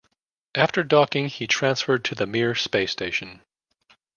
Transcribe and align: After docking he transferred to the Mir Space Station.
After 0.55 0.83
docking 0.83 1.27
he 1.27 1.45
transferred 1.45 2.03
to 2.05 2.15
the 2.15 2.25
Mir 2.25 2.55
Space 2.55 2.91
Station. 2.91 3.43